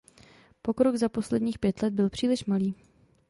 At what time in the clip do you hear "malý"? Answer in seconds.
2.45-2.75